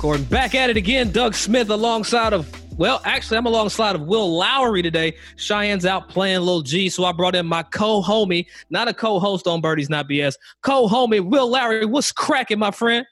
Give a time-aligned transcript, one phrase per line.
[0.00, 1.12] Gordon back at it again.
[1.12, 2.48] Doug Smith alongside of,
[2.78, 5.14] well, actually, I'm alongside of Will Lowery today.
[5.36, 9.20] Cheyenne's out playing Little G, so I brought in my co homie, not a co
[9.20, 11.84] host on Birdies Not BS, co homie, Will Lowery.
[11.84, 13.04] What's cracking, my friend?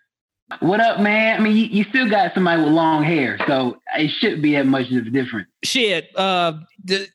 [0.61, 1.39] What up, man?
[1.39, 4.65] I mean, you, you, still got somebody with long hair, so it shouldn't be that
[4.65, 5.47] much of a difference.
[5.63, 6.55] Shit, uh,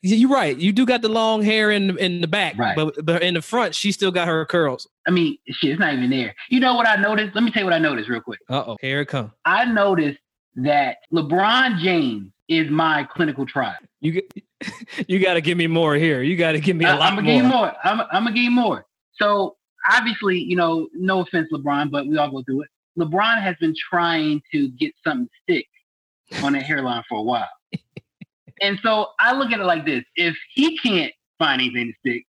[0.02, 0.56] you're right.
[0.56, 2.76] You do got the long hair in in the back, right.
[2.76, 4.86] but but in the front, she still got her curls.
[5.08, 6.32] I mean, shit, it's not even there.
[6.48, 7.34] You know what I noticed?
[7.34, 8.38] Let me tell you what I noticed real quick.
[8.48, 9.32] Uh oh, here it comes.
[9.44, 10.20] I noticed
[10.56, 13.74] that LeBron James is my clinical trial.
[14.00, 14.32] You get,
[15.08, 16.22] you got to give me more here.
[16.22, 17.34] You got to give me a I, lot I'm gonna more.
[17.34, 17.72] give you more.
[17.82, 18.86] I'm, I'm gonna give you more.
[19.20, 19.56] So
[19.90, 23.74] obviously, you know, no offense, LeBron, but we all go through it LeBron has been
[23.90, 25.66] trying to get something stick
[26.42, 27.48] on a hairline for a while.
[28.62, 32.26] and so I look at it like this: if he can't find anything to stick,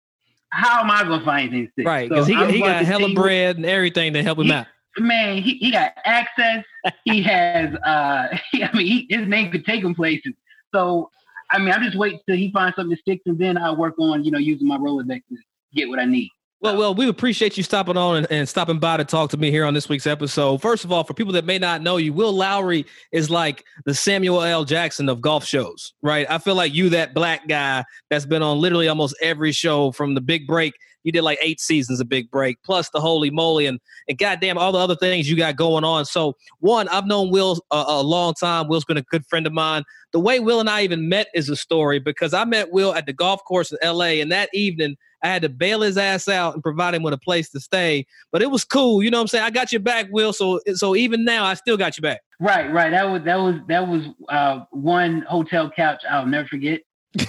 [0.49, 1.85] how am I going to find anything to stick?
[1.85, 4.67] Right, because so he, he got hella bread and everything to help him he, out.
[4.97, 6.63] Man, he, he got access.
[7.05, 10.33] he has, uh, he, I mean, he, his name could take him places.
[10.73, 11.09] So,
[11.51, 13.95] I mean, I'm just waiting till he finds something to stick, and then I'll work
[13.99, 15.37] on, you know, using my Rolodex to
[15.73, 16.29] get what I need.
[16.61, 19.51] Well, well, we appreciate you stopping on and, and, stopping by to talk to me
[19.51, 20.61] here on this week's episode.
[20.61, 23.93] First of all, for people that may not know you, Will Lowry is like the
[23.93, 24.63] Samuel L.
[24.63, 26.25] Jackson of golf shows, right?
[26.29, 30.15] I feel like you, that black guy that's been on literally almost every show from
[30.15, 30.73] the Big Break.
[31.03, 34.57] You did like eight seasons of Big Break, plus the Holy Moly, and and goddamn
[34.57, 36.05] all the other things you got going on.
[36.05, 38.69] So, one, I've known Will a, a long time.
[38.69, 39.83] Will's been a good friend of mine.
[40.13, 43.05] The way Will and I even met is a story because I met Will at
[43.05, 44.19] the golf course in L.A.
[44.19, 44.95] and that evening
[45.25, 48.05] I had to bail his ass out and provide him with a place to stay.
[48.31, 49.01] But it was cool.
[49.01, 49.43] You know what I'm saying?
[49.43, 50.33] I got your back, Will.
[50.33, 52.21] So so even now I still got your back.
[52.39, 52.91] Right, right.
[52.91, 56.81] That was that was that was uh, one hotel couch I'll never forget.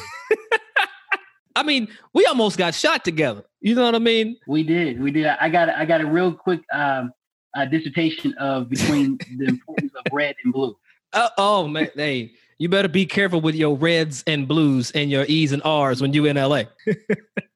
[1.56, 3.44] I mean, we almost got shot together.
[3.62, 4.36] You know what I mean?
[4.46, 5.00] We did.
[5.00, 5.26] We did.
[5.26, 7.12] I got I got a real quick um,
[7.56, 10.76] uh, dissertation of between the importance of red and blue.
[11.14, 15.24] Uh, oh man, hey, you better be careful with your reds and blues and your
[15.28, 16.64] E's and R's when you in LA.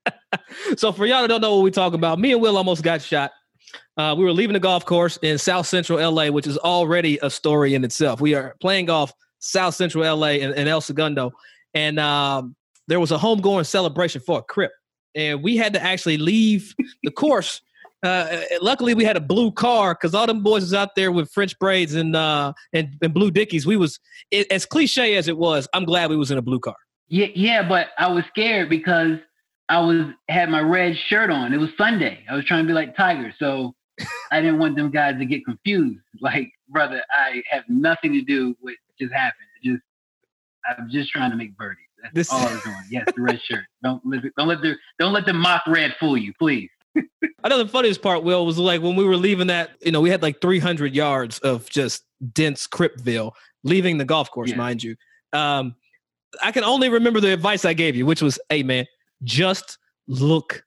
[0.76, 3.02] so for y'all that don't know what we talk about, me and Will almost got
[3.02, 3.32] shot.
[3.96, 7.30] Uh, we were leaving the golf course in South Central LA, which is already a
[7.30, 8.20] story in itself.
[8.20, 11.32] We are playing golf South Central LA in, in El Segundo,
[11.74, 12.56] and um,
[12.88, 14.72] there was a homegoing celebration for a crip,
[15.14, 17.60] and we had to actually leave the course.
[18.02, 21.30] Uh, luckily, we had a blue car because all them boys was out there with
[21.30, 23.66] French braids and uh, and, and blue dickies.
[23.66, 25.68] We was it, as cliche as it was.
[25.74, 26.76] I'm glad we was in a blue car.
[27.08, 29.18] Yeah, yeah, but I was scared because
[29.70, 31.54] I was had my red shirt on.
[31.54, 32.24] It was Sunday.
[32.28, 33.72] I was trying to be like Tiger, so
[34.32, 36.00] I didn't want them guys to get confused.
[36.22, 39.46] Like, brother, I have nothing to do with just happened.
[39.64, 39.80] Just
[40.68, 41.86] I'm just trying to make birdies.
[42.02, 42.32] That's this...
[42.32, 42.76] all I was doing.
[42.90, 43.64] Yes, the red shirt.
[43.82, 46.68] Don't let don't let the don't let the mock red fool you, please.
[47.42, 50.00] I know the funniest part, Will, was like when we were leaving that, you know,
[50.00, 52.02] we had like 300 yards of just
[52.34, 53.32] dense Cripville
[53.62, 54.56] leaving the golf course, yeah.
[54.56, 54.96] mind you.
[55.32, 55.76] Um,
[56.42, 58.86] I can only remember the advice I gave you, which was, hey, man,
[59.22, 60.62] just look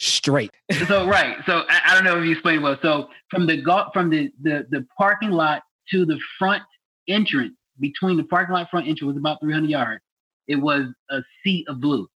[0.00, 0.50] straight.
[0.86, 1.36] so right.
[1.46, 2.78] So I, I, don't know if you explained well.
[2.82, 6.62] So from the golf from the, the the parking lot to the front
[7.08, 10.02] entrance, between the parking lot front entrance was about 300 yards.
[10.46, 12.08] It was a sea of blue.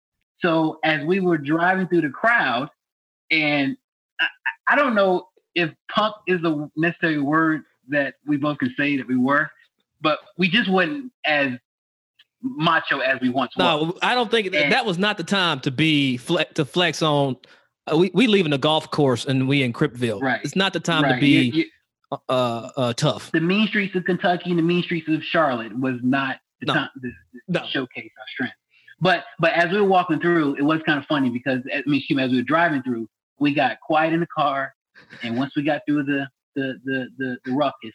[0.40, 2.68] So as we were driving through the crowd,
[3.30, 3.76] and
[4.20, 4.26] I,
[4.68, 9.06] I don't know if punk is the necessary word that we both can say that
[9.06, 9.50] we were,
[10.00, 11.52] but we just wasn't as
[12.42, 13.98] macho as we once no, was.
[14.02, 17.36] I don't think that, that was not the time to be flex, to flex on.
[17.90, 20.20] Uh, we we leaving the golf course and we in Cripville.
[20.20, 20.40] Right.
[20.44, 21.14] It's not the time right.
[21.14, 23.30] to be you, you, uh, uh, tough.
[23.32, 26.74] The mean streets of Kentucky and the mean streets of Charlotte was not the no.
[26.74, 27.10] time to,
[27.48, 27.66] no.
[27.70, 28.54] showcase our strength.
[29.00, 32.02] But but as we were walking through, it was kind of funny because I mean,
[32.18, 33.08] as we were driving through,
[33.38, 34.74] we got quiet in the car,
[35.22, 37.92] and once we got through the the the the, the ruckus,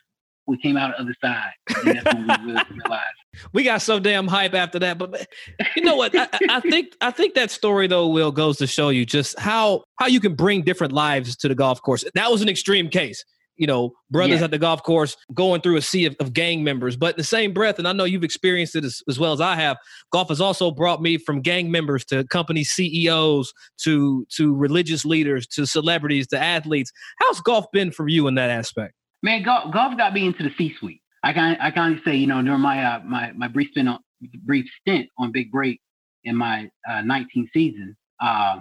[0.47, 1.51] we came out the other side.
[1.75, 3.15] And that's when we really realized.
[3.53, 5.27] We got so damn hype after that, but
[5.75, 6.15] you know what?
[6.17, 9.83] I, I, think I think that story though, Will, goes to show you just how
[9.97, 12.05] how you can bring different lives to the golf course.
[12.13, 13.25] That was an extreme case
[13.57, 14.45] you know, brothers yeah.
[14.45, 16.97] at the golf course going through a sea of, of, gang members.
[16.97, 19.41] But in the same breath, and I know you've experienced it as, as, well as
[19.41, 19.77] I have,
[20.11, 23.53] golf has also brought me from gang members to company CEOs
[23.83, 26.91] to to religious leaders to celebrities to athletes.
[27.19, 28.93] How's golf been for you in that aspect?
[29.25, 31.01] Man, golf, golf got me into the C-suite.
[31.23, 33.97] I can I can say, you know, during my uh, my my brief stint on
[34.43, 35.81] brief stint on Big Break
[36.25, 38.57] in my uh, 19 seasons, uh,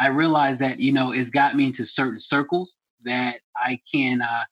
[0.00, 2.70] I realized that you know it's got me into certain circles
[3.04, 4.44] that I can uh,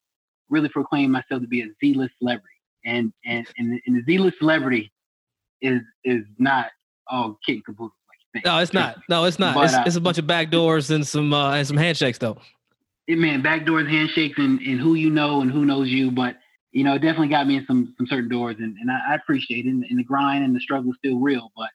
[0.51, 2.49] really proclaim myself to be a Z-list celebrity.
[2.85, 4.93] And and and, and the Z-list celebrity
[5.63, 6.67] is is not
[7.09, 8.45] all kit and caboodle like you think.
[8.45, 8.99] No, it's not.
[9.09, 9.55] No, it's not.
[9.55, 12.19] But, it's, uh, it's, a bunch of back doors and some uh, and some handshakes
[12.19, 12.37] though.
[13.07, 16.11] It man, back doors, handshakes, and and who you know and who knows you.
[16.11, 16.37] But
[16.73, 19.15] you know, it definitely got me in some some certain doors, and, and I, I
[19.15, 19.71] appreciate it.
[19.71, 21.71] And, and, the grind and the struggle is still real, but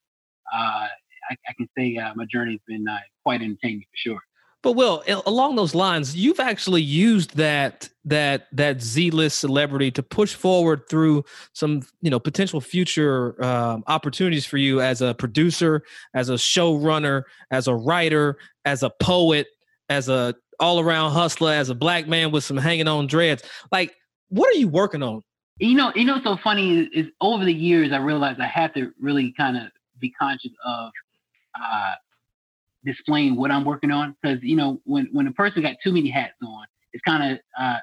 [0.54, 0.88] uh,
[1.30, 4.20] I, I, can say uh, my journey's been uh, quite entertaining for sure.
[4.62, 10.34] But Will, along those lines, you've actually used that that that Z-list celebrity to push
[10.34, 11.24] forward through
[11.54, 15.84] some, you know, potential future um, opportunities for you as a producer,
[16.14, 19.48] as a showrunner, as a writer, as a poet,
[19.88, 23.44] as a all-around hustler, as a black man with some hanging on dreads.
[23.72, 23.96] Like,
[24.30, 25.22] what are you working on?
[25.60, 28.48] You know, you know, what's so funny is, is over the years I realized I
[28.48, 29.64] have to really kind of
[30.00, 30.92] be conscious of
[31.62, 31.94] uh,
[32.86, 36.10] displaying what I'm working on because you know when when a person got too many
[36.10, 37.80] hats on, it's kind of uh,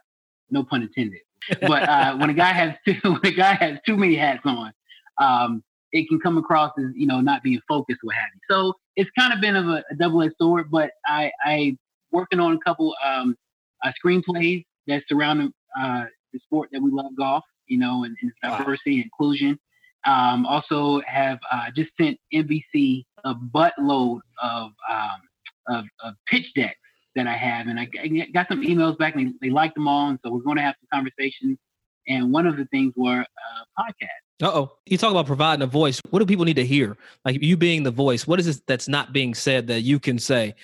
[0.51, 1.21] no pun intended.
[1.61, 4.73] But uh, when a guy has too when a guy has too many hats on,
[5.19, 5.63] um,
[5.93, 8.41] it can come across as you know not being focused, what have you.
[8.51, 10.71] So it's kind of been of a, a double-edged sword.
[10.71, 11.77] But I I
[12.17, 13.37] working on a couple um,
[13.85, 17.45] uh, screenplays that surround uh, the sport that we love, golf.
[17.67, 18.95] You know, and, and diversity wow.
[18.95, 19.59] and inclusion.
[20.07, 25.21] Um, also have uh, just sent NBC a buttload of, um,
[25.69, 26.79] of, of pitch decks
[27.17, 27.87] that I have, and I,
[28.33, 30.63] got some emails back, and they, they liked them all, and so we're going to
[30.63, 31.59] have some conversations.
[32.07, 34.27] And one of the things were uh, podcasts.
[34.43, 35.99] Uh oh, you talk about providing a voice.
[36.11, 36.99] What do people need to hear?
[37.25, 38.27] Like you being the voice.
[38.27, 40.55] What is it that's not being said that you can say?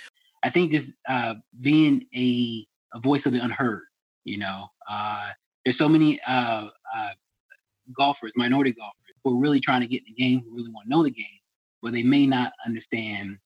[0.44, 3.82] I think just uh, being a a voice of the unheard.
[4.24, 5.28] You know, uh,
[5.64, 7.08] there's so many uh, uh,
[7.96, 10.86] golfers, minority golfers who are really trying to get in the game, who really want
[10.86, 11.24] to know the game,
[11.82, 13.38] but they may not understand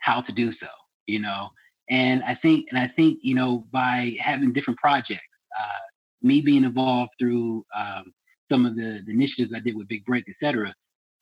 [0.00, 0.68] how to do so,
[1.06, 1.48] you know.
[1.90, 5.22] And I think, and I think, you know, by having different projects,
[5.58, 5.84] uh,
[6.22, 8.12] me being involved through um,
[8.50, 10.74] some of the, the, initiatives I did with Big Break, et cetera,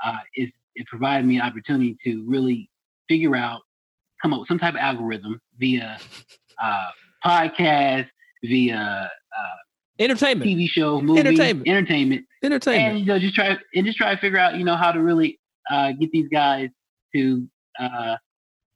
[0.04, 2.70] uh, it provided me an opportunity to really
[3.08, 3.60] figure out,
[4.22, 5.98] come up with some type of algorithm via
[6.62, 6.86] uh,
[7.24, 8.06] podcast,
[8.44, 9.56] via uh,
[9.98, 14.14] entertainment, TV show, movie, entertainment, entertainment, entertainment, and you know, just try and just try
[14.14, 15.38] to figure out, you know, how to really
[15.70, 16.69] uh, get these guys
[17.14, 17.46] to
[17.78, 18.16] uh,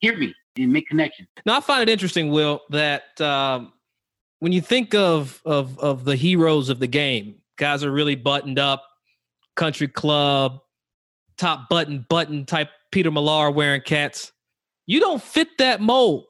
[0.00, 1.28] hear me and make connections.
[1.44, 3.72] Now, I find it interesting, Will, that um,
[4.40, 8.58] when you think of of of the heroes of the game, guys are really buttoned
[8.58, 8.84] up,
[9.54, 10.60] country club,
[11.36, 14.32] top button button type Peter Millar wearing cats.
[14.86, 16.26] You don't fit that mold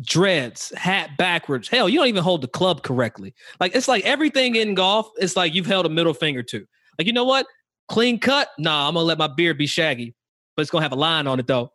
[0.00, 1.68] dreads, hat backwards.
[1.68, 3.34] Hell, you don't even hold the club correctly.
[3.60, 6.66] Like it's like everything in golf, it's like you've held a middle finger to.
[6.98, 7.46] Like, you know what?
[7.88, 8.48] Clean cut?
[8.58, 10.14] Nah, I'm gonna let my beard be shaggy,
[10.56, 11.72] but it's gonna have a line on it though.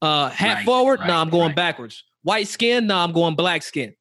[0.00, 1.00] Uh hat right, forward?
[1.00, 1.56] Right, nah, I'm going right.
[1.56, 2.04] backwards.
[2.22, 2.86] White skin?
[2.86, 3.94] Nah, I'm going black skin.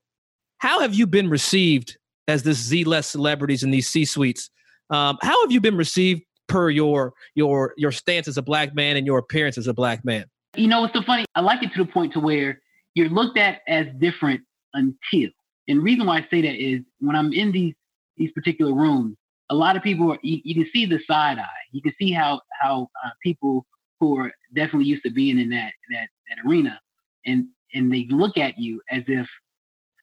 [0.59, 4.50] How have you been received as this Z less celebrities in these C-suites?
[4.89, 8.98] Um, how have you been received per your your your stance as a black man
[8.98, 10.25] and your appearance as a black man?
[10.57, 11.25] You know, it's so funny.
[11.36, 12.62] I like it to the point to where
[12.94, 14.42] you're looked at as different
[14.74, 15.30] until.
[15.68, 17.74] And the reason why I say that is when I'm in these
[18.18, 19.15] these particular rooms,
[19.50, 21.65] a lot of people are, you, you can see the side eye.
[21.71, 23.65] You can see how how uh, people
[24.00, 26.80] who are definitely used to being in that that that arena,
[27.25, 29.27] and and they look at you as if,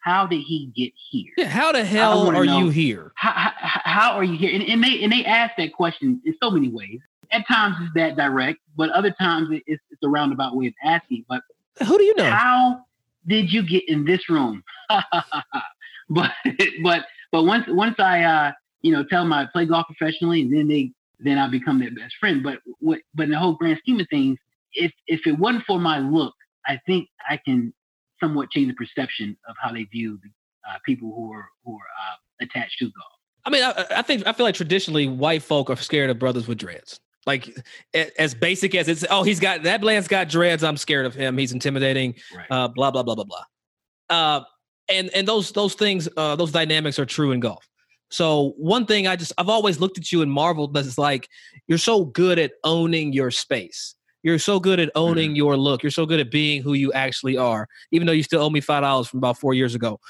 [0.03, 1.33] how did he get here?
[1.37, 3.13] Yeah, how the hell are you here?
[3.17, 4.55] How, how, how, are you here?
[4.55, 7.01] And, and they and they ask that question in so many ways.
[7.33, 11.25] At times it's that direct, but other times it's, it's a roundabout way of asking.
[11.29, 11.43] But
[11.87, 12.31] who do you know?
[12.31, 12.85] How
[13.27, 14.63] did you get in this room?
[16.09, 16.33] but
[16.83, 20.53] but but once once I uh you know tell them I play golf professionally, and
[20.53, 22.43] then they then I become their best friend.
[22.43, 24.39] But what but in the whole grand scheme of things,
[24.73, 26.35] if if it wasn't for my look,
[26.67, 27.73] I think I can
[28.21, 30.19] somewhat change the perception of how they view
[30.69, 33.15] uh, people who are who are uh, attached to golf.
[33.47, 36.49] I mean, I, I, think I feel like traditionally white folk are scared of brothers
[36.49, 36.99] with dreads.
[37.27, 37.57] Like
[38.19, 40.63] as basic as it's, oh, he's got that Bland's got dreads.
[40.63, 41.39] I'm scared of him.
[41.39, 42.15] He's intimidating.
[42.35, 42.47] Right.
[42.51, 43.45] Uh, blah blah blah blah blah.
[44.11, 44.45] Uh,
[44.89, 47.67] and and those those things, uh, those dynamics are true in golf.
[48.11, 51.29] So one thing I just I've always looked at you and marveled, but it's like
[51.67, 53.95] you're so good at owning your space.
[54.23, 55.37] You're so good at owning mm-hmm.
[55.37, 55.83] your look.
[55.83, 58.61] You're so good at being who you actually are, even though you still owe me
[58.61, 60.01] five dollars from about four years ago.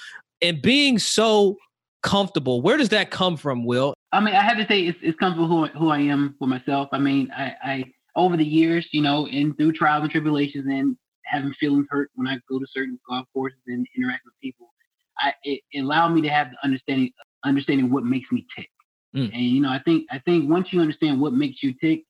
[0.43, 1.57] And being so
[2.03, 3.95] comfortable, where does that come from, Will?
[4.15, 6.89] I mean, I have to say it's, it's comfortable who, who I am for myself.
[6.93, 7.85] I mean, I, I
[8.17, 12.29] over the years, you know, and through trials and tribulations and having feelings hurt when
[12.29, 14.73] I go to certain golf courses and interact with people,
[15.19, 17.11] I it, it allowed me to have the understanding
[17.45, 18.71] understanding what makes me tick.
[19.17, 19.33] Mm.
[19.33, 22.05] And you know, I think I think once you understand what makes you tick,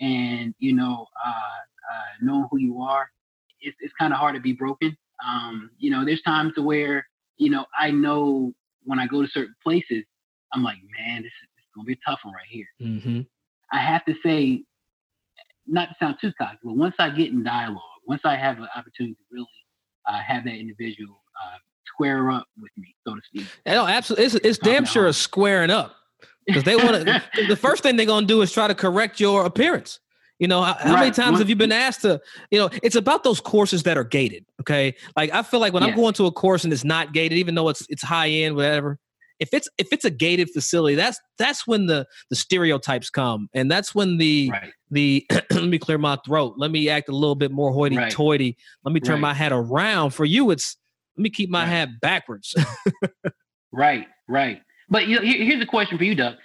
[0.00, 3.08] and you know, uh, uh, knowing who you are,
[3.60, 4.96] it's it's kind of hard to be broken.
[5.26, 7.06] Um, you know, there's times to where
[7.38, 8.52] you know I know
[8.84, 10.04] when I go to certain places,
[10.52, 12.66] I'm like, man, this is, this is gonna be a tough one right here.
[12.80, 13.20] Mm-hmm.
[13.72, 14.64] I have to say,
[15.66, 18.68] not to sound too cocky, but once I get in dialogue, once I have an
[18.74, 19.46] opportunity to really
[20.06, 23.46] uh, have that individual uh, square up with me, so to speak.
[23.66, 25.94] No, absolutely, it's, it's damn sure a squaring up.
[26.46, 27.22] because they want to.
[27.48, 30.00] the first thing they're gonna do is try to correct your appearance.
[30.38, 32.20] You know, how, how many times have you been asked to?
[32.50, 34.46] You know, it's about those courses that are gated.
[34.60, 35.90] Okay, like I feel like when yeah.
[35.90, 38.56] I'm going to a course and it's not gated, even though it's it's high end,
[38.56, 38.98] whatever.
[39.40, 43.70] If it's if it's a gated facility, that's that's when the the stereotypes come, and
[43.70, 44.72] that's when the right.
[44.90, 46.54] the let me clear my throat.
[46.56, 48.44] Let me act a little bit more hoity-toity.
[48.44, 48.56] Right.
[48.84, 49.20] Let me turn right.
[49.20, 50.10] my hat around.
[50.10, 50.76] For you, it's
[51.16, 52.54] let me keep my hat backwards.
[53.72, 54.62] right, right.
[54.88, 56.36] But you know, here's a question for you, Doug.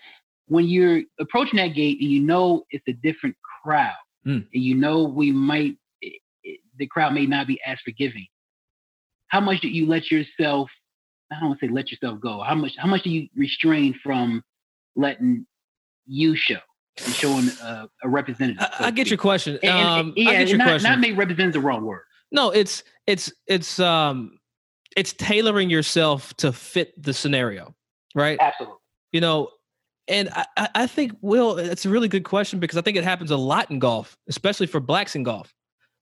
[0.47, 3.93] When you're approaching that gate and you know it's a different crowd,
[4.25, 4.45] mm.
[4.53, 8.27] and you know we might, it, it, the crowd may not be as forgiving.
[9.27, 10.69] How much did you let yourself?
[11.31, 12.41] I don't want to say let yourself go.
[12.41, 12.73] How much?
[12.77, 14.43] How much do you restrain from
[14.95, 15.45] letting
[16.05, 16.59] you show
[17.03, 18.61] and showing a, a representative?
[18.61, 19.57] So I, I get your question.
[19.63, 20.91] And, um, yeah, I get your not, question.
[20.91, 22.03] not make representative the wrong word.
[22.31, 24.39] No, it's it's it's um
[24.95, 27.73] it's tailoring yourself to fit the scenario,
[28.15, 28.37] right?
[28.39, 28.77] Absolutely.
[29.11, 29.49] You know,
[30.07, 33.31] and I, I think, Will, it's a really good question because I think it happens
[33.31, 35.53] a lot in golf, especially for blacks in golf.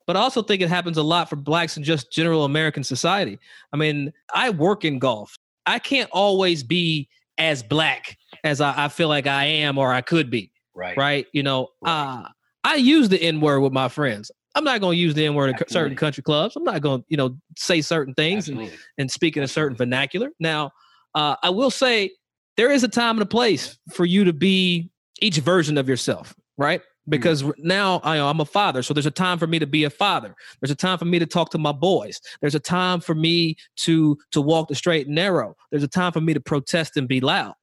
[0.07, 3.39] But I also think it happens a lot for blacks in just general American society.
[3.71, 5.37] I mean, I work in golf.
[5.65, 10.01] I can't always be as black as I, I feel like I am or I
[10.01, 10.51] could be.
[10.73, 10.97] Right.
[10.97, 11.27] Right.
[11.33, 12.23] You know, right.
[12.23, 12.29] Uh,
[12.63, 14.31] I use the N word with my friends.
[14.55, 16.55] I'm not going to use the N word in certain country clubs.
[16.55, 19.77] I'm not going to, you know, say certain things and, and speak in a certain
[19.77, 20.29] vernacular.
[20.39, 20.71] Now,
[21.15, 22.11] uh, I will say
[22.57, 24.89] there is a time and a place for you to be
[25.21, 26.81] each version of yourself, right?
[27.11, 27.67] Because mm-hmm.
[27.67, 30.33] now I, I'm a father, so there's a time for me to be a father.
[30.59, 32.19] There's a time for me to talk to my boys.
[32.39, 35.55] There's a time for me to to walk the straight and narrow.
[35.69, 37.53] There's a time for me to protest and be loud.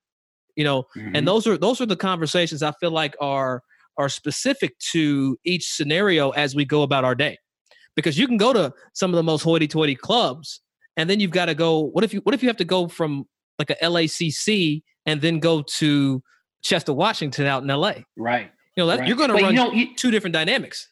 [0.55, 1.17] You know, mm-hmm.
[1.17, 3.62] and those are those are the conversations I feel like are
[3.97, 7.38] are specific to each scenario as we go about our day.
[7.97, 10.61] Because you can go to some of the most hoity-toity clubs,
[10.97, 11.81] and then you've got to go.
[11.81, 13.26] What if you What if you have to go from
[13.59, 16.23] like a LACC and then go to
[16.62, 17.95] Chester, Washington out in LA.
[18.17, 18.52] Right.
[18.79, 19.09] You know, that, right.
[19.09, 20.87] you're going to run you know, you, two different dynamics.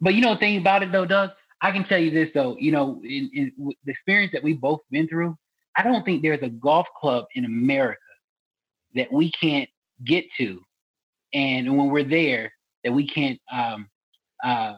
[0.00, 1.30] But you know the thing about it though, Doug,
[1.62, 3.52] I can tell you this though, you know, in, in
[3.84, 5.36] the experience that we've both been through,
[5.76, 8.00] I don't think there's a golf club in America
[8.96, 9.70] that we can't
[10.04, 10.60] get to.
[11.32, 12.52] And when we're there,
[12.82, 13.88] that we can't um
[14.44, 14.74] uh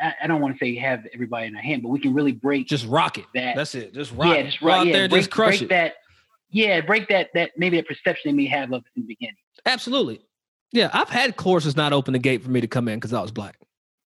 [0.00, 2.30] I, I don't want to say have everybody in our hand, but we can really
[2.30, 3.24] break just rock it.
[3.34, 3.92] That that's it.
[3.92, 4.36] Just rock.
[4.36, 4.86] Yeah, just rock.
[4.86, 5.68] yeah, there, break, just crush break it.
[5.70, 5.94] that
[6.48, 9.34] yeah, break that that maybe that perception they may have of it in the beginning.
[9.66, 10.22] Absolutely.
[10.76, 13.20] Yeah, I've had courses not open the gate for me to come in because I
[13.20, 13.58] was black.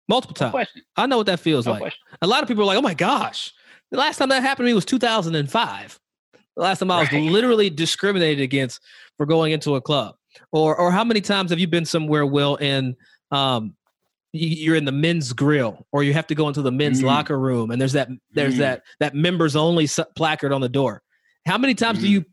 [0.08, 0.54] Multiple times.
[0.54, 1.80] No I know what that feels no like.
[1.80, 2.02] Question.
[2.22, 3.52] A lot of people are like, oh my gosh.
[3.90, 6.00] The last time that happened to me was 2005.
[6.32, 7.22] The last time I was right.
[7.22, 8.80] literally discriminated against
[9.16, 10.16] for going into a club.
[10.52, 12.94] Or or how many times have you been somewhere, Will, and
[13.30, 13.74] um
[14.32, 17.04] you're in the men's grill or you have to go into the men's mm.
[17.06, 18.58] locker room and there's that there's mm.
[18.58, 21.02] that that members only placard on the door
[21.46, 22.06] how many times mm-hmm.
[22.06, 22.24] do you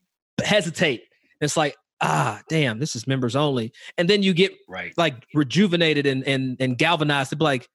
[0.43, 1.03] hesitate?
[1.41, 3.73] It's like, ah, damn, this is members only.
[3.97, 4.93] And then you get right.
[4.97, 7.69] like rejuvenated and and and galvanized to be like,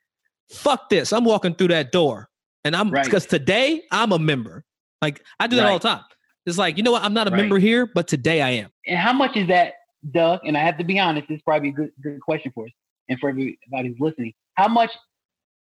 [0.50, 1.12] fuck this.
[1.12, 2.28] I'm walking through that door.
[2.64, 3.30] And I'm because right.
[3.30, 4.64] today I'm a member.
[5.02, 5.70] Like I do that right.
[5.70, 6.02] all the time.
[6.46, 7.02] It's like, you know what?
[7.02, 7.38] I'm not a right.
[7.38, 8.70] member here, but today I am.
[8.86, 9.74] And how much is that,
[10.12, 10.40] Doug?
[10.44, 12.72] And I have to be honest, this is probably a good, good question for us
[13.08, 14.32] and for everybody who's listening.
[14.54, 14.90] How much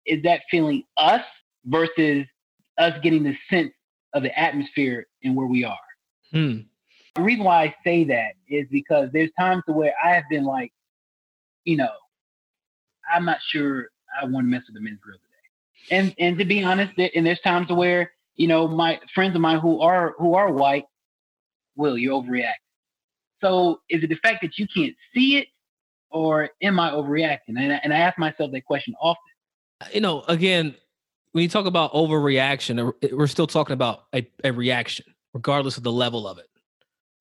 [0.05, 1.21] is that feeling us
[1.65, 2.25] versus
[2.77, 3.71] us getting the sense
[4.13, 5.77] of the atmosphere and where we are.
[6.31, 6.59] Hmm.
[7.15, 10.73] The reason why I say that is because there's times where I have been like,
[11.63, 11.91] you know,
[13.11, 13.89] I'm not sure
[14.21, 15.97] I want to mess with the men's grill today.
[15.97, 19.59] And and to be honest, and there's times where you know my friends of mine
[19.59, 20.85] who are who are white,
[21.75, 22.53] will you overreact?
[23.41, 25.47] So is it the fact that you can't see it,
[26.09, 27.57] or am I overreacting?
[27.57, 29.21] And I, and I ask myself that question often.
[29.93, 30.75] You know, again,
[31.33, 35.91] when you talk about overreaction, we're still talking about a, a reaction, regardless of the
[35.91, 36.47] level of it.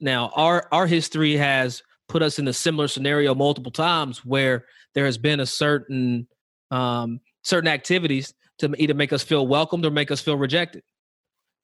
[0.04, 5.06] Now, our our history has put us in a similar scenario multiple times where there
[5.06, 6.28] has been a certain
[6.70, 10.82] um, certain activities to either make us feel welcomed or make us feel rejected.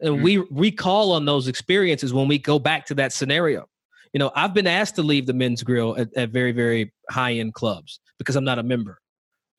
[0.00, 0.24] And mm-hmm.
[0.24, 3.66] we recall on those experiences when we go back to that scenario.
[4.14, 7.34] You know, I've been asked to leave the men's grill at, at very, very high
[7.34, 9.02] end clubs because I'm not a member.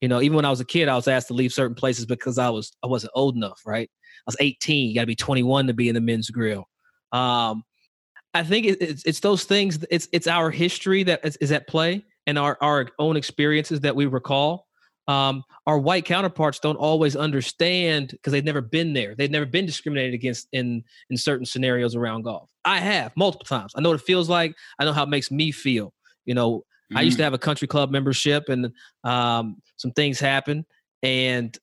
[0.02, 2.08] You know, even when I was a kid, I was asked to leave certain places
[2.08, 3.92] because I was I wasn't old enough, right?
[3.92, 4.90] I was 18.
[4.90, 6.68] You got to be 21 to be in the men's grill.
[7.12, 7.64] Um,
[8.34, 9.84] I think it's it's those things.
[9.90, 13.96] It's it's our history that is, is, at play and our our own experiences that
[13.96, 14.68] we recall.
[15.08, 19.16] Um, our white counterparts don't always understand because they've never been there.
[19.16, 22.50] They've never been discriminated against in in certain scenarios around golf.
[22.64, 23.74] I have multiple times.
[23.76, 24.56] I know what it feels like.
[24.80, 25.94] I know how it makes me feel.
[26.26, 26.98] You know, Mm-hmm.
[26.98, 27.26] I used to mm.
[27.26, 28.72] have a country club membership, and
[29.06, 30.66] um, some things happened,
[31.02, 31.58] and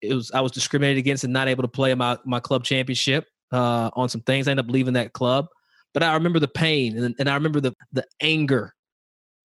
[0.00, 3.26] it was I was discriminated against and not able to play my my club championship
[3.50, 4.46] uh, on some things.
[4.46, 5.48] I ended up leaving that club,
[5.98, 8.72] but I remember the pain and, and I remember the the anger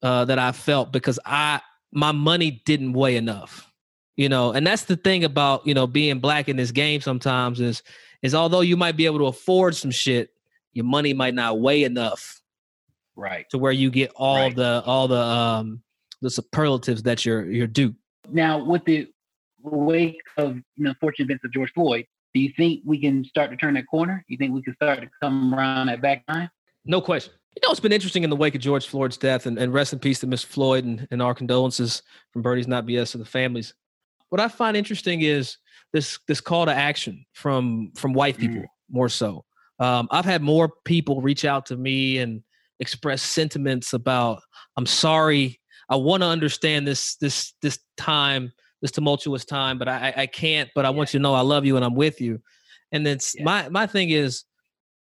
[0.03, 3.71] uh, that I felt because I my money didn't weigh enough.
[4.17, 7.01] You know, and that's the thing about you know being black in this game.
[7.01, 7.81] Sometimes is
[8.21, 10.29] is although you might be able to afford some shit,
[10.73, 12.39] your money might not weigh enough,
[13.15, 14.55] right, to where you get all Right.
[14.55, 15.81] the all the um
[16.21, 17.95] the superlatives that you're you're due.
[18.29, 19.07] Now, with the
[19.63, 23.51] wake of you know unfortunate events of George Floyd, do you think we can start
[23.51, 24.23] to turn that corner?
[24.27, 26.49] Do You think we can start to come around that back line?
[26.85, 27.33] No question.
[27.55, 29.93] You know, it's been interesting in the wake of George Floyd's death, and, and rest
[29.93, 33.25] in peace to Miss Floyd, and, and our condolences from Birdie's Not BS to the
[33.25, 33.75] families.
[34.29, 35.57] What I find interesting is
[35.93, 38.67] this this call to action from from white people Mm.
[38.89, 39.45] more so.
[39.79, 42.41] Um, I've had more people reach out to me and
[42.79, 44.41] express sentiments about
[44.75, 45.59] I'm sorry.
[45.89, 48.51] I want to understand this this this time,
[48.83, 50.69] this tumultuous time, but I I- can't.
[50.75, 52.39] But I want you to know I love you and I'm with you.
[52.91, 53.43] And then Yeah.
[53.45, 54.43] my my thing is,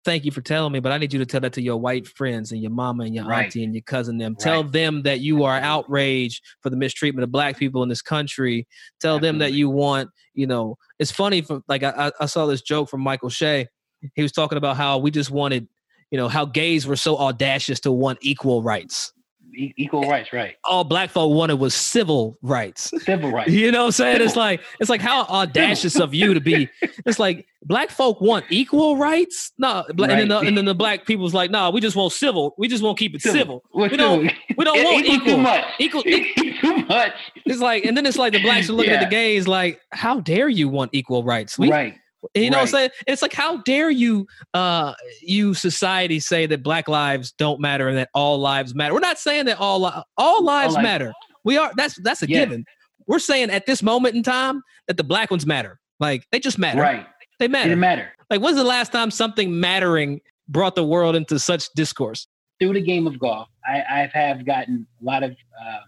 [0.03, 2.07] thank you for telling me, but I need you to tell that to your white
[2.07, 3.45] friends and your mama and your Right.
[3.45, 4.17] auntie and your cousin.
[4.17, 8.01] Them tell them that you are outraged for the mistreatment of black people in this
[8.01, 8.67] country.
[8.99, 12.45] Tell them that you want, you know, it's funny for like I, I- I saw
[12.47, 13.67] this joke from Michael Che.
[14.15, 15.67] He was talking about how we just wanted,
[16.09, 19.13] you know, how gays were so audacious to want equal rights.
[19.53, 20.55] Equal rights, right?
[20.63, 22.91] All black folk wanted was civil rights.
[23.03, 23.51] Civil rights.
[23.61, 24.21] You know what I'm saying?
[24.21, 26.69] It's like it's like how audacious of you to be.
[27.05, 29.51] It's like black folk want equal rights.
[29.57, 32.13] No, bla- and, then the, and then the black people's like, no, we just want
[32.13, 32.53] civil.
[32.57, 33.63] We just want to keep it civil.
[33.71, 34.37] What's We don't- civil?
[34.57, 35.35] We don't want Equal equal.
[35.35, 35.65] Too much.
[35.79, 36.03] Equal.
[36.03, 37.13] too much.
[37.45, 40.19] It's like, and then it's like the blacks are looking at the gays like, how
[40.21, 41.57] dare you want equal rights?
[41.57, 41.95] We, right.
[42.35, 42.89] You know what I'm saying?
[43.07, 47.97] It's like, how dare you, uh, you society say that black lives don't matter and
[47.97, 48.93] that all lives matter.
[48.93, 51.13] We're not saying that all li- all lives lives- matter.
[51.43, 51.71] We are.
[51.75, 52.39] That's that's a Yeah.
[52.45, 52.65] given.
[53.07, 55.79] We're saying at this moment in time that the black ones matter.
[55.99, 56.79] Like they just matter.
[56.81, 57.05] Right.
[57.39, 57.75] They matter.
[57.75, 58.09] matter.
[58.29, 62.27] Like when's the last time something mattering brought the world into such discourse?
[62.59, 65.79] Through the game of golf, I, I have gotten a lot of uh,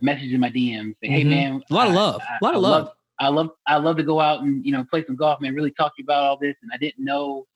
[0.00, 0.94] messages in my DMs.
[1.02, 1.28] Saying, Hey Mhm.
[1.30, 2.22] man, A lot of love.
[2.22, 2.92] I- A lot of I love.
[3.18, 5.54] I love I love to go out and you know play some golf, man.
[5.54, 7.46] Really talk to you about all this, and I didn't know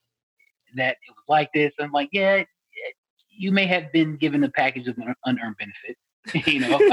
[0.77, 1.73] that it was like this.
[1.81, 2.45] I'm like, yeah, yeah,
[3.37, 6.79] you may have been given a package of unearned benefits, you know.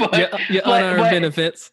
[0.00, 1.70] but, your your but- unearned but- benefits.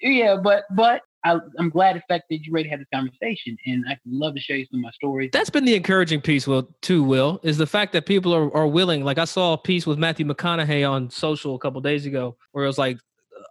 [0.00, 3.56] yeah, but but I, I'm glad the fact that you're ready to have this conversation,
[3.66, 5.30] and I love to share you some of my stories.
[5.32, 8.68] That's been the encouraging piece, Will, too, Will, is the fact that people are, are
[8.68, 9.04] willing.
[9.04, 12.64] Like I saw a piece with Matthew McConaughey on social a couple days ago where
[12.64, 12.98] it was like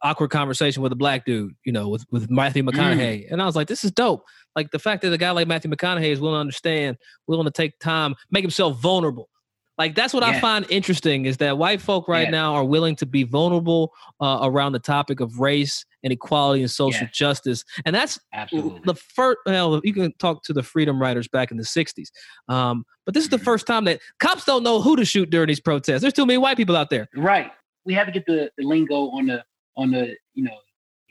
[0.03, 2.69] awkward conversation with a black dude, you know, with, with Matthew Mm.
[2.71, 3.27] McConaughey.
[3.31, 4.23] And I was like, this is dope.
[4.55, 7.51] Like the fact that a guy like Matthew McConaughey is willing to understand, willing to
[7.51, 9.29] take time, make himself vulnerable.
[9.77, 12.31] Like that's what I find interesting is that white folk right Yeah.
[12.31, 16.71] now are willing to be vulnerable uh, around the topic of race and equality and
[16.71, 17.10] social Yeah.
[17.13, 17.63] justice.
[17.86, 18.81] And that's Absolutely.
[18.86, 22.07] the first well you can talk to the freedom riders back in the 60s
[22.49, 23.43] um, but this is the Mhm.
[23.43, 26.39] first time that cops don't know who to shoot during these protests there's too many
[26.39, 27.51] white people out there Right.
[27.86, 29.43] We have to get the, the lingo on the
[29.78, 30.58] on the you know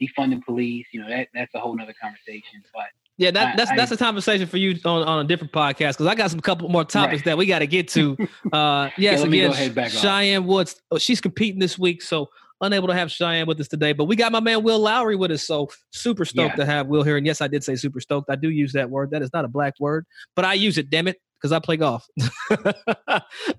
[0.00, 0.86] defunding police.
[0.92, 2.62] You know that that's a whole nother conversation.
[2.74, 2.84] But
[3.18, 6.06] yeah that, that's I- that's a conversation for you on, on a different podcast because
[6.06, 7.24] i got some couple more topics Right.
[7.24, 8.14] that we got to get to
[8.52, 9.92] uh yes me go again ahead back off.
[10.02, 12.28] cheyenne woods oh, she's competing this week so
[12.60, 15.30] unable to have cheyenne with us today but we got my man will lowery with
[15.30, 16.64] us so super stoked Yeah.
[16.64, 18.90] to have will here and yes i did say super stoked i do use that
[18.90, 21.58] word that is not a black word but i use it damn it because I
[21.58, 22.06] play golf.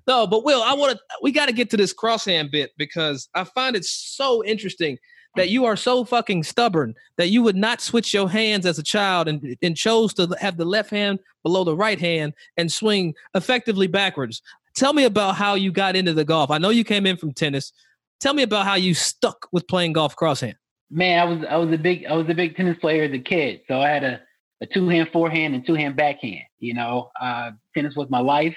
[0.08, 1.00] no, but Will, I want to.
[1.22, 4.98] We got to get to this crosshand bit because I find it so interesting
[5.36, 8.84] that you are so fucking stubborn that you would not switch your hands as a
[8.84, 13.14] child and and chose to have the left hand below the right hand and swing
[13.36, 14.42] effectively backwards.
[14.76, 16.52] Tell me about how you got into the golf.
[16.52, 17.72] I know you came in from tennis.
[18.20, 20.56] Tell me about how you stuck with playing golf crosshand.
[20.90, 23.20] man, I was I was a big I was a big tennis player as a
[23.20, 23.62] kid.
[23.68, 24.20] So I had a,
[24.62, 26.44] a two hand forehand and two hand backhand.
[26.60, 28.56] You know, uh, tennis was my life.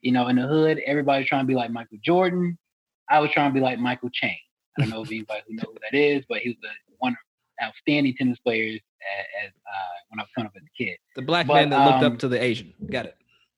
[0.00, 2.58] You know, in the hood, everybody was trying to be like Michael Jordan.
[3.08, 4.36] I was trying to be like Michael Chang.
[4.76, 7.12] I don't know if anybody who knows who that is, but he was a, one
[7.12, 7.18] of
[7.58, 10.96] the outstanding tennis players as, as uh, when I was coming up as a kid.
[11.16, 12.72] The black But, man that looked um, up to the Asian.
[12.90, 13.16] Got it.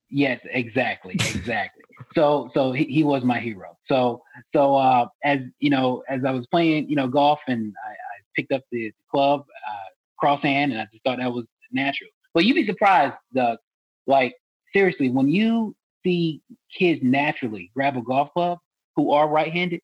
[0.08, 1.82] Yes, exactly, exactly.
[2.14, 3.76] so, so he, he was my hero.
[3.88, 4.22] So,
[4.54, 8.16] so uh, as you know, as I was playing, you know, golf, and I, I
[8.36, 12.10] picked up the club uh, crosshand, and I just thought that was natural.
[12.34, 13.58] But you'd be surprised, Doug.
[14.06, 14.34] Like
[14.72, 15.74] seriously, when you
[16.04, 16.40] see
[16.76, 18.58] kids naturally grab a golf club
[18.94, 19.80] who are right-handed,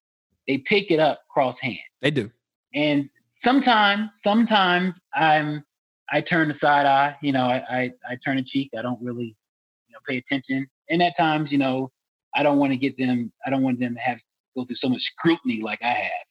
[0.46, 1.80] they pick it up crosshand.
[2.00, 2.30] They do.
[2.74, 3.08] And
[3.44, 5.64] sometimes, sometimes I'm
[6.12, 8.70] I turn the side eye, you know, I, I, I turn a cheek.
[8.78, 9.34] I don't really,
[9.88, 10.66] you know, pay attention.
[10.90, 11.90] And at times, you know,
[12.34, 13.32] I don't want to get them.
[13.46, 14.18] I don't want them to have
[14.54, 16.21] go through so much scrutiny like I have.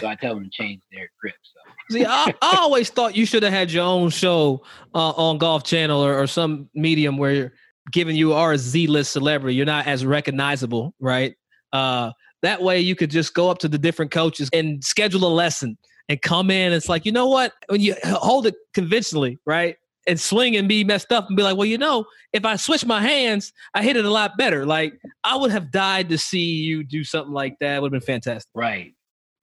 [0.00, 1.34] So I tell them to change their grip.
[1.42, 4.62] So See, I, I always thought you should have had your own show
[4.94, 7.52] uh, on Golf Channel or, or some medium where you're
[7.92, 11.34] given you are a Z-list celebrity, you're not as recognizable, right?
[11.72, 15.32] Uh, that way you could just go up to the different coaches and schedule a
[15.32, 15.76] lesson
[16.08, 16.72] and come in.
[16.72, 17.52] It's like, you know what?
[17.68, 19.76] When you hold it conventionally, right?
[20.06, 22.86] And swing and be messed up and be like, well, you know, if I switch
[22.86, 24.64] my hands, I hit it a lot better.
[24.64, 27.82] Like I would have died to see you do something like that.
[27.82, 28.50] Would have been fantastic.
[28.54, 28.94] Right.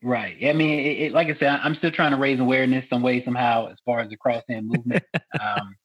[0.03, 0.37] Right.
[0.45, 3.23] I mean, it, it, like I said, I'm still trying to raise awareness some way,
[3.23, 5.03] somehow, as far as the cross hand movement.
[5.41, 5.75] Um,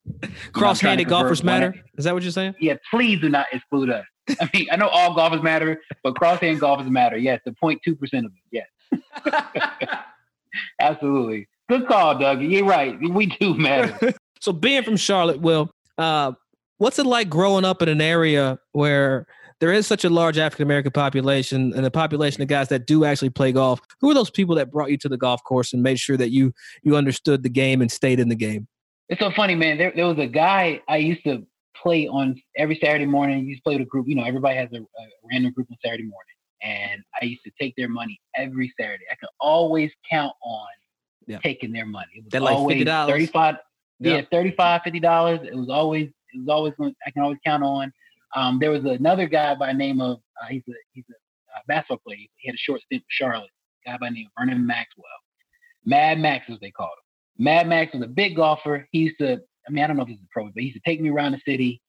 [0.53, 1.75] Cross-handed golfers matter.
[1.97, 2.55] Is that what you're saying?
[2.59, 2.75] Yeah.
[2.89, 4.05] Please do not exclude us.
[4.39, 7.17] I mean, I know all golfers matter, but cross-hand golfers matter.
[7.17, 8.63] Yes, the 0.2 percent of it.
[9.25, 9.81] Yes.
[10.79, 11.47] Absolutely.
[11.69, 12.41] Good call, Doug.
[12.41, 12.97] You're right.
[13.01, 14.13] We do matter.
[14.39, 16.33] so, being from Charlotte, Will, uh,
[16.77, 19.25] what's it like growing up in an area where
[19.61, 23.05] there is such a large African American population and the population of guys that do
[23.05, 23.79] actually play golf.
[24.01, 26.31] Who are those people that brought you to the golf course and made sure that
[26.31, 28.67] you you understood the game and stayed in the game?
[29.07, 29.77] It's so funny, man.
[29.77, 31.45] There, there was a guy I used to
[31.81, 33.43] play on every Saturday morning.
[33.43, 34.07] He used to play with a group.
[34.07, 37.51] You know, everybody has a, a random group on Saturday morning, and I used to
[37.61, 39.05] take their money every Saturday.
[39.11, 40.67] I could always count on
[41.27, 41.37] yeah.
[41.39, 42.11] taking their money.
[42.15, 43.07] It was that like always $50.
[43.07, 43.55] 35
[43.99, 45.39] yeah, $35, 50 dollars.
[45.43, 46.73] It was always it was always
[47.05, 47.93] I can always count on.
[48.35, 52.01] Um, there was another guy by name of uh, he's a he's a uh, basketball
[52.05, 52.17] player.
[52.37, 53.49] He had a short stint with Charlotte.
[53.85, 55.05] guy by name of Vernon Maxwell.
[55.85, 57.43] Mad Max, as they called him.
[57.45, 58.87] Mad Max was a big golfer.
[58.91, 59.33] He used to,
[59.67, 61.09] I mean, I don't know if he's a pro, but he used to take me
[61.09, 61.81] around the city,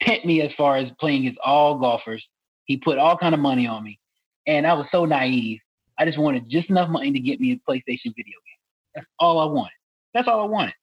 [0.00, 2.24] pit me as far as playing against all golfers.
[2.64, 3.98] He put all kind of money on me,
[4.46, 5.60] and I was so naive.
[5.98, 8.60] I just wanted just enough money to get me a PlayStation video game.
[8.94, 9.72] That's all I wanted.
[10.12, 10.74] That's all I wanted.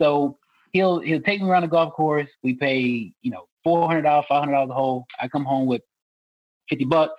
[0.00, 0.38] So
[0.72, 2.28] he'll he'll take me around the golf course.
[2.42, 5.06] We pay, you know, four hundred dollars, five hundred dollars a hole.
[5.20, 5.82] I come home with
[6.68, 7.14] fifty bucks,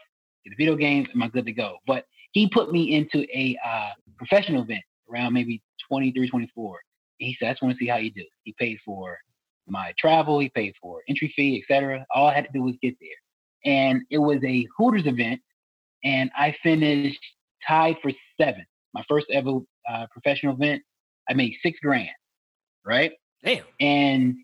[0.45, 1.78] get a video game, and I'm good to go.
[1.88, 6.80] But he put me into a uh, professional event around maybe 23, 24.
[7.19, 8.23] And he said, I just want to see how you do.
[8.43, 9.17] He paid for
[9.67, 12.06] my travel, he paid for entry fee, etc.
[12.13, 13.71] All I had to do was get there.
[13.71, 15.41] And it was a Hooters event,
[16.04, 17.19] and I finished
[17.67, 18.67] tied for seventh.
[18.93, 19.60] My first ever
[19.91, 20.82] uh, professional event.
[21.30, 22.10] I made six grand,
[22.86, 23.12] right?
[23.43, 23.63] Damn.
[23.80, 24.36] And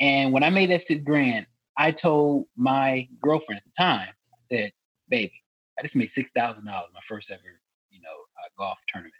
[0.00, 4.54] and when I made that six grand, I told my girlfriend at the time, I
[4.54, 4.72] said,
[5.08, 5.32] baby,
[5.78, 7.42] I just made six thousand dollars my first ever,
[7.90, 9.14] you know, uh, golf tournament.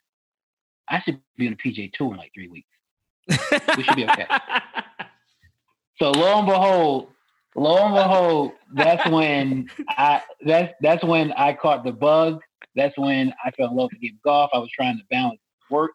[0.88, 2.68] I should be on the PGA tour in like three weeks.
[3.76, 4.26] we should be okay.
[5.98, 7.08] so lo and behold,
[7.56, 12.40] lo and behold, that's when I that's that's when I caught the bug.
[12.76, 14.50] That's when I fell in love with game golf.
[14.52, 15.92] I was trying to balance work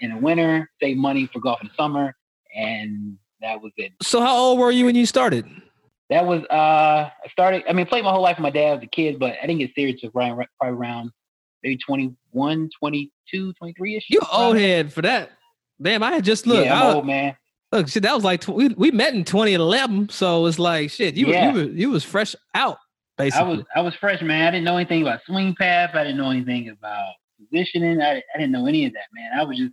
[0.00, 2.14] in the winter, save money for golf in the summer,
[2.54, 3.92] and that was it.
[4.02, 5.46] So how old were you when you started?
[6.10, 8.82] That was uh I started I mean played my whole life with my dad as
[8.82, 11.10] a kid, but I didn't get serious until probably around
[11.62, 14.06] maybe 21, 22, 23 ish.
[14.08, 15.30] You old head for that.
[15.80, 16.66] Damn, I had just looked.
[16.66, 17.36] Yeah, I'm old man.
[17.72, 21.16] Look, shit, that was like tw- we, we met in 2011, so it's like shit.
[21.16, 21.54] You yeah.
[21.54, 22.76] you, you was fresh out
[23.18, 23.46] basically.
[23.46, 24.48] I was I was fresh, man.
[24.48, 25.90] I didn't know anything about swing path.
[25.94, 28.00] I didn't know anything about positioning.
[28.00, 29.38] I, I didn't know any of that, man.
[29.38, 29.72] I was just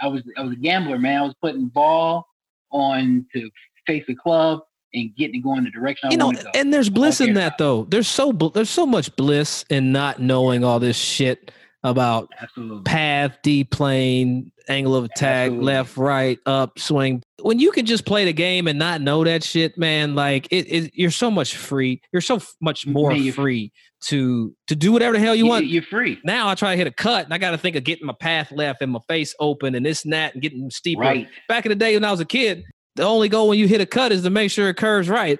[0.00, 1.18] I was I was a gambler, man.
[1.18, 2.26] I was putting ball
[2.70, 3.50] on to
[3.86, 4.60] face the club
[4.94, 6.50] and getting to go in the direction I you know, go.
[6.54, 7.84] And there's bliss in that though.
[7.84, 11.50] There's so there's so much bliss in not knowing all this shit
[11.84, 12.82] about Absolutely.
[12.82, 15.64] path, D plane, angle of attack, Absolutely.
[15.64, 17.22] left, right, up, swing.
[17.42, 20.66] When you can just play the game and not know that shit, man, like it,
[20.66, 22.00] it you're so much free.
[22.12, 25.66] You're so much more man, free to to do whatever the hell you, you want.
[25.66, 26.18] You're free.
[26.24, 28.14] Now I try to hit a cut and I got to think of getting my
[28.18, 31.02] path left and my face open and this and that and getting steeper.
[31.02, 31.28] Right.
[31.48, 32.64] Back in the day when I was a kid,
[32.96, 35.38] the only goal when you hit a cut is to make sure it curves right.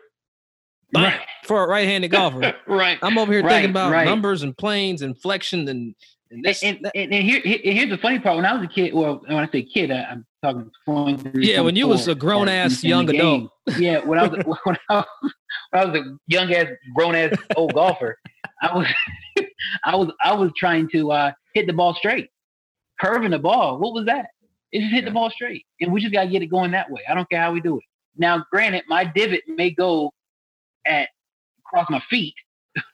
[0.94, 1.20] Right.
[1.44, 2.54] For a right-handed golfer.
[2.66, 2.98] right.
[3.02, 3.50] I'm over here right.
[3.50, 4.06] thinking about right.
[4.06, 5.94] numbers and planes and flexion and
[6.30, 8.36] and, this, and, and, and here, here, here's the funny part.
[8.36, 11.46] When I was a kid, well, when I say kid, I, am talking 23.
[11.46, 13.50] Yeah, when you was a grown ass young adult.
[13.78, 15.04] Yeah, when I was when I was,
[15.70, 18.18] when I was a young ass grown ass old golfer,
[18.60, 18.86] I was
[19.84, 22.28] I was I was trying to uh, hit the ball straight,
[23.00, 23.78] curving the ball.
[23.78, 24.26] What was that?
[24.70, 27.00] It just hit the ball straight, and we just gotta get it going that way.
[27.08, 27.84] I don't care how we do it.
[28.16, 30.12] Now, granted, my divot may go
[30.84, 31.08] at
[31.66, 32.34] across my feet,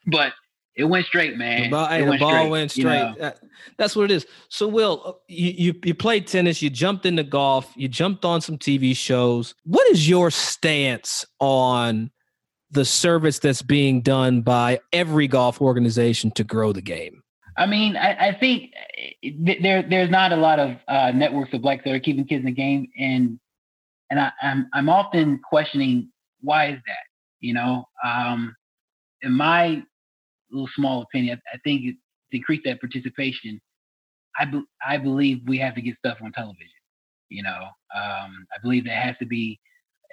[0.07, 0.33] but
[0.77, 1.65] it went straight, man.
[1.65, 2.99] The ball, hey, the ball straight, went straight.
[2.99, 3.15] You know?
[3.19, 3.39] that,
[3.77, 4.27] that's what it is.
[4.49, 8.41] So, Will, uh, you, you you played tennis, you jumped into golf, you jumped on
[8.41, 9.55] some TV shows.
[9.65, 12.11] What is your stance on
[12.71, 17.23] the service that's being done by every golf organization to grow the game?
[17.57, 18.73] I mean, I, I think
[19.23, 22.41] eh, there there's not a lot of uh, networks of blacks that are keeping kids
[22.41, 23.39] in the game, and
[24.11, 26.11] and I, am I'm, I'm often questioning
[26.41, 27.05] why is that?
[27.41, 28.57] You know, um,
[29.23, 29.83] in my
[30.55, 31.97] little small opinion, I think it,
[32.31, 33.61] to increase that participation,
[34.39, 36.71] I be, I believe we have to get stuff on television.
[37.29, 39.59] You know, um, I believe there has to be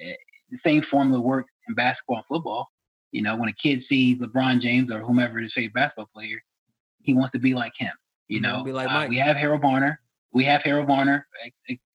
[0.01, 0.13] uh,
[0.49, 2.69] the same formula works in basketball and football.
[3.11, 6.41] You know, when a kid sees LeBron James or whomever his favorite basketball player,
[7.01, 7.91] he wants to be like him.
[8.27, 9.99] You know, be like uh, we have Harold Varner,
[10.33, 11.27] we have Harold Varner,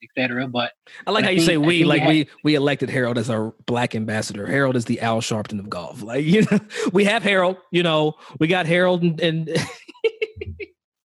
[0.02, 0.46] etc.
[0.48, 0.72] But
[1.06, 3.54] I like how you think- say we, like we we we elected Harold as our
[3.66, 4.46] black ambassador.
[4.46, 6.02] Harold is the Al Sharpton of golf.
[6.02, 6.58] Like you know,
[6.92, 7.56] we have Harold.
[7.70, 9.48] You know, we got Harold and, and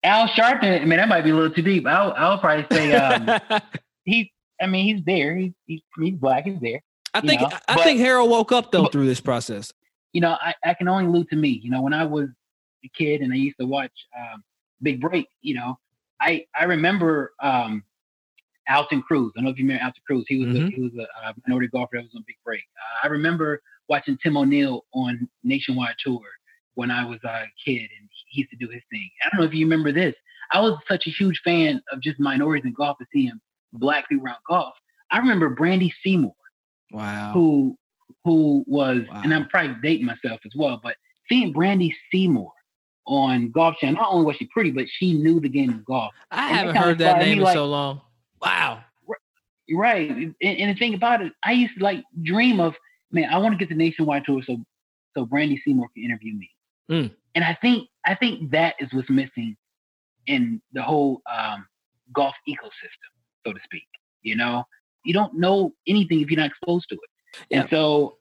[0.02, 1.86] Al Sharpton, I mean, that might be a little too deep.
[1.86, 3.40] I'll, I'll probably say um,
[4.04, 4.30] he.
[4.60, 5.34] I mean, he's there.
[5.36, 6.44] He's, he's he's black.
[6.44, 6.80] He's there.
[7.14, 9.72] I think know, I but- think Harold woke up though but- through this process.
[10.12, 11.60] you know, I, I can only allude to me.
[11.62, 12.28] You know, when I was
[12.84, 14.42] a kid and I used to watch um,
[14.82, 15.78] Big Break, you know,
[16.24, 17.84] I I remember um,
[18.68, 19.32] Alton Cruz.
[19.36, 20.24] I don't know if you remember Alton Cruz.
[20.28, 20.66] He was Mhm.
[20.68, 22.64] a, he was a uh, minority golfer that was on Big Break.
[22.76, 26.20] Uh, I remember watching Tim O'Neal on Nationwide Tour
[26.74, 29.08] when I was a kid, and he used to do his thing.
[29.24, 30.14] I don't know if you remember this.
[30.52, 33.40] I was such a huge fan of just minorities in golf to see him
[33.72, 34.74] black people around golf.
[35.10, 36.34] I remember Brandy Seymour
[36.90, 37.32] Wow.
[37.32, 37.76] who
[38.24, 40.96] who was and I'm probably dating myself as well, but
[41.28, 42.52] seeing Brandy Seymour
[43.06, 46.12] on Golf Channel, not only was she pretty, but she knew the game of golf.
[46.30, 48.00] I and haven't heard that name in like- so long.
[48.40, 48.84] Wow.
[49.72, 50.10] Right.
[50.10, 52.74] And, and the thing about it, I used to like dream of,
[53.10, 54.58] man, I want to get the nationwide tour so
[55.16, 56.50] so Brandy Seymour can interview me.
[56.90, 57.14] Mm.
[57.34, 59.56] And I think I think that is what's missing
[60.26, 61.66] in the whole um,
[62.14, 63.10] golf ecosystem,
[63.46, 63.86] so to speak.
[64.22, 64.64] You know,
[65.04, 67.44] you don't know anything if you're not exposed to it.
[67.48, 67.60] Yeah.
[67.60, 68.18] And so,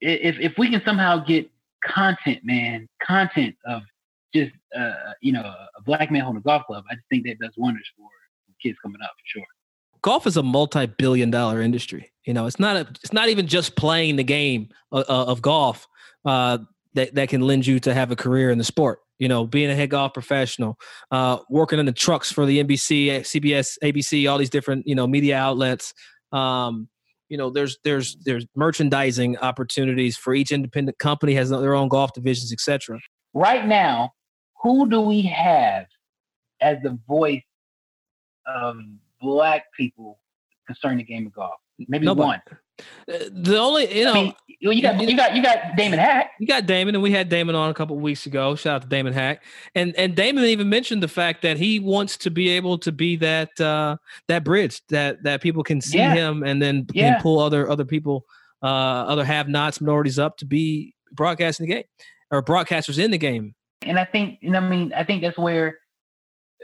[0.00, 1.50] if if we can somehow get
[1.84, 3.82] content, man, content of
[4.34, 7.38] just uh, you know a black man holding a golf club, I just think that
[7.38, 8.08] does wonders for
[8.62, 9.46] kids coming up for sure.
[10.02, 13.76] golf is a multi-billion dollar industry you know it's not a, it's not even just
[13.76, 15.86] playing the game of, of golf
[16.24, 16.58] uh,
[16.94, 19.70] that, that can lend you to have a career in the sport you know being
[19.70, 20.78] a head golf professional
[21.10, 25.06] uh, working in the trucks for the nbc cbs abc all these different you know
[25.06, 25.92] media outlets
[26.32, 26.88] um,
[27.28, 32.12] you know there's there's there's merchandising opportunities for each independent company has their own golf
[32.12, 32.98] divisions etc
[33.34, 34.12] Right now,
[34.62, 35.86] who do we have
[36.60, 37.42] as the voice
[38.46, 38.76] of
[39.20, 40.18] black people
[40.66, 41.54] concerning the game of golf?
[41.88, 42.26] Maybe Nobody.
[42.26, 42.40] one.
[43.12, 46.30] Uh, the only you know I mean, you got you got you got Damon Hack.
[46.40, 48.54] You got Damon, and we had Damon on a couple of weeks ago.
[48.56, 49.44] Shout out to Damon Hack,
[49.74, 53.16] and and Damon even mentioned the fact that he wants to be able to be
[53.16, 53.96] that uh,
[54.28, 56.14] that bridge that that people can see Yeah.
[56.14, 57.12] him, and then Yeah.
[57.14, 58.24] can pull other other people,
[58.62, 61.84] uh, other have-nots, minorities up to be broadcasting the game
[62.30, 63.54] or broadcasters in the game.
[63.86, 65.78] And I think, and I mean, I think that's where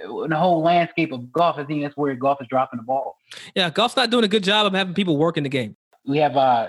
[0.05, 2.85] uh, in the whole landscape of golf, I think that's where golf is dropping the
[2.85, 3.17] ball.
[3.55, 5.77] Yeah, golf's not doing a good job of having people work in the game.
[6.07, 6.69] We have uh,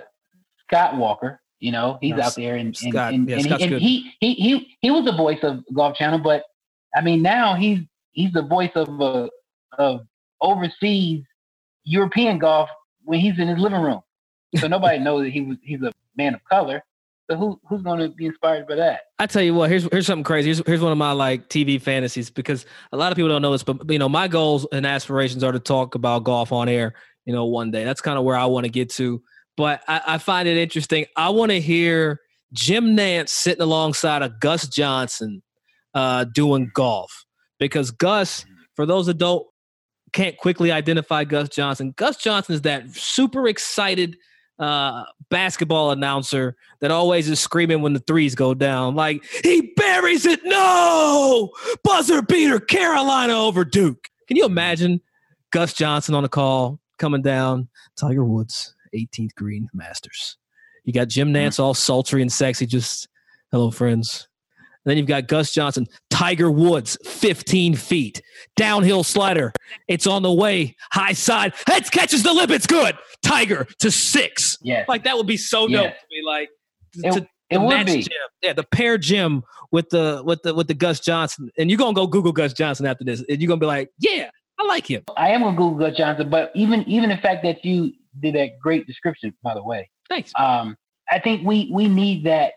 [0.67, 1.41] Scott Walker.
[1.59, 4.13] You know, he's No, out there, and and, Scott, and, yeah, and, he, and he
[4.21, 6.43] he he he was the voice of Golf Channel, but
[6.95, 7.79] I mean, now he's
[8.11, 9.27] he's the voice of uh,
[9.77, 10.01] of
[10.39, 11.23] overseas
[11.83, 12.69] European golf
[13.03, 14.01] when he's in his living room.
[14.55, 16.81] So nobody knows that he was he's a man of color.
[17.29, 19.01] So who who's going to be inspired by that?
[19.19, 20.47] I tell you what, here's here's something crazy.
[20.47, 23.51] Here's here's one of my like TV fantasies because a lot of people don't know
[23.51, 26.95] this, but you know my goals and aspirations are to talk about golf on air.
[27.25, 29.21] You know, one day that's kind of where I want to get to.
[29.55, 31.05] But I, I find it interesting.
[31.15, 32.19] I want to hear
[32.51, 35.43] Jim Nantz sitting alongside of Gus Johnson
[35.93, 37.25] uh, doing golf
[37.59, 38.43] because Gus,
[38.75, 39.45] for those that don't
[40.13, 44.17] can't quickly identify Gus Johnson, Gus Johnson is that super excited
[44.59, 48.95] uh, basketball announcer that always is screaming when the threes go down.
[48.95, 50.41] Like, he buries it.
[50.43, 51.49] No!
[51.83, 54.09] Buzzer beater, Carolina over Duke.
[54.27, 55.01] Can you imagine
[55.51, 57.69] Gus Johnson on the call coming down?
[57.95, 60.37] Tiger Woods, 18th green Masters.
[60.83, 63.07] You got Jim Nantz all sultry and sexy, just
[63.51, 64.27] hello, friends.
[64.85, 68.21] And then you've got Gus Johnson, Tiger Woods, 15 feet,
[68.55, 69.51] downhill slider.
[69.87, 71.53] It's on the way, high side.
[71.67, 72.49] Heads catches the lip.
[72.49, 72.95] It's good.
[73.21, 74.57] Tiger to six.
[74.61, 76.21] Yes, Like that would be so dope to me.
[76.25, 76.49] Like
[76.95, 78.03] It- to, it would be.
[78.03, 78.11] Jim.
[78.41, 81.93] Yeah, the pair Jim with the with the with the Gus Johnson, and you're gonna
[81.93, 85.03] go Google Gus Johnson after this, and you're gonna be like, yeah, I like him.
[85.17, 88.59] I am gonna Google Gus Johnson, but even even the fact that you did that
[88.61, 90.31] great description, by the way, Thanks.
[90.37, 90.77] um,
[91.11, 92.53] I think we we need that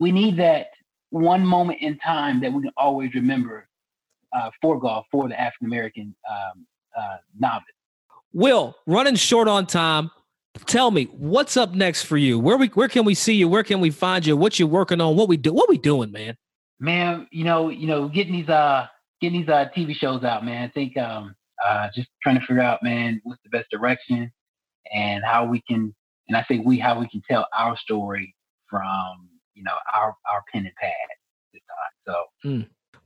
[0.00, 0.66] we need that
[1.12, 3.68] one moment in time that we can always remember
[4.32, 6.66] uh, for golf for the African American um,
[6.98, 7.66] uh, novice.
[8.32, 10.10] Will running short on time.
[10.66, 12.38] Tell me what's up next for you.
[12.38, 13.48] Where we where can we see you?
[13.48, 14.36] Where can we find you?
[14.36, 15.16] What you working on?
[15.16, 15.52] What we do?
[15.52, 16.36] What we doing, man?
[16.80, 18.86] Man, you know, you know, getting these uh
[19.20, 20.64] getting these uh TV shows out, man.
[20.64, 24.32] I think um uh just trying to figure out, man, what's the best direction
[24.92, 25.94] and how we can
[26.28, 28.34] and I think we how we can tell our story
[28.68, 30.92] from, you know, our our pen and pad
[32.06, 32.24] So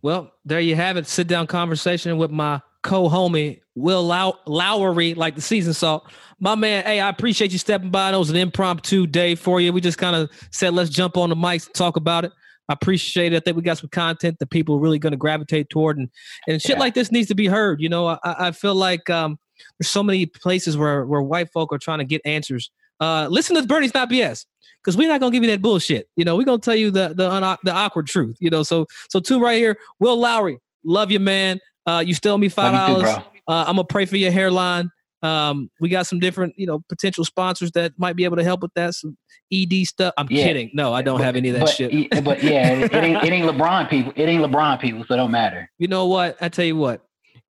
[0.02, 1.06] Well, there you have it.
[1.06, 6.11] Sit down conversation with my co-homie Will Low- Lowery, like the season salt.
[6.38, 8.12] My man, hey, I appreciate you stepping by.
[8.12, 9.72] It was an impromptu day for you.
[9.72, 12.32] We just kind of said, let's jump on the mics and talk about it.
[12.68, 13.37] I appreciate it.
[13.37, 16.09] I think we got some content that people are really going to gravitate toward, and
[16.48, 16.80] and shit yeah.
[16.80, 17.80] like this needs to be heard.
[17.80, 19.38] You know, I, I feel like um,
[19.78, 22.70] there's so many places where where white folk are trying to get answers.
[23.00, 24.46] Uh, listen to Birdie's not BS
[24.82, 26.09] because we're not gonna give you that bullshit.
[26.16, 28.37] You know, we're gonna tell you the the un- the awkward truth.
[28.40, 31.61] You know, so so two right here, Will Lowery, love you, man.
[31.87, 33.09] Uh, you still owe me five dollars.
[33.48, 34.90] Uh, I'm gonna pray for your hairline.
[35.22, 38.62] Um, we got some different, you know, potential sponsors that might be able to help
[38.62, 38.94] with that.
[38.94, 39.16] Some
[39.52, 40.14] ED stuff.
[40.16, 40.44] I'm yeah.
[40.44, 40.70] kidding.
[40.74, 42.24] No, I don't but, have any of that but, shit.
[42.24, 44.12] but yeah, it, it, ain't, it ain't LeBron people.
[44.14, 45.70] It ain't LeBron people, so it don't matter.
[45.78, 46.37] You know what?
[46.40, 47.02] I tell you what.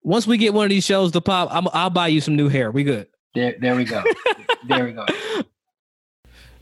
[0.02, 2.48] Once we get one of these shows to pop, I'm, I'll buy you some new
[2.48, 2.70] hair.
[2.70, 3.08] We good.
[3.36, 4.02] There, there we go.
[4.66, 5.04] there we go.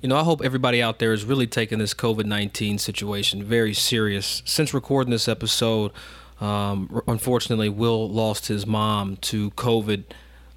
[0.03, 3.73] You know, I hope everybody out there is really taking this COVID 19 situation very
[3.73, 4.43] serious.
[4.45, 5.93] Since recording this episode,
[6.41, 10.03] um, unfortunately, Will lost his mom to COVID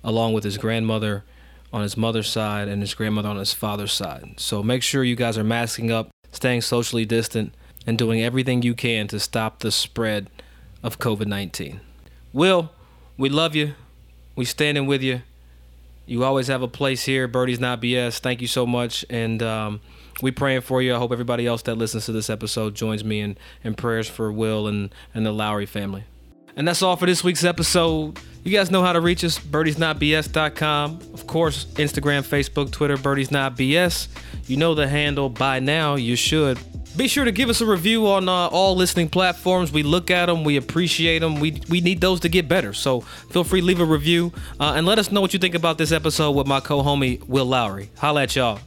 [0.03, 1.23] along with his grandmother
[1.71, 4.33] on his mother's side and his grandmother on his father's side.
[4.37, 7.53] So make sure you guys are masking up, staying socially distant,
[7.85, 10.31] and doing everything you can to stop the spread
[10.81, 11.79] of COVID 19.
[12.33, 12.71] Will,
[13.19, 13.75] we love you.
[14.35, 15.21] We standing with you.
[16.07, 17.27] You always have a place here.
[17.27, 18.19] Birdie's not BS.
[18.19, 19.05] Thank you so much.
[19.09, 19.81] And um,
[20.21, 20.95] we praying for you.
[20.95, 24.31] I hope everybody else that listens to this episode joins me in, in prayers for
[24.31, 26.05] Will and, and the Lowery family.
[26.55, 28.17] And that's all for this week's episode.
[28.47, 30.99] You guys know how to reach us, birdiesnotbs.com.
[31.13, 34.07] Of course, Instagram, Facebook, Twitter, Birdies Not BS.
[34.47, 36.57] You know the handle by now, you should.
[36.95, 39.73] Be sure to give us a review on uh, all listening platforms.
[39.73, 41.41] We look at them, we appreciate them.
[41.41, 42.71] We, we need those to get better.
[42.71, 44.31] So feel free to leave a review
[44.61, 47.21] uh, and let us know what you think about this episode with my co homie,
[47.27, 47.89] Will Lowery.
[47.97, 48.61] Holla at y'all.